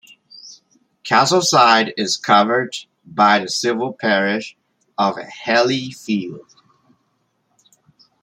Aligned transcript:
Castleside 1.03 1.93
is 1.95 2.17
covered 2.17 2.75
by 3.05 3.37
the 3.37 3.47
civil 3.47 3.93
parish 3.93 4.57
of 4.97 5.15
Healeyfield. 5.17 6.55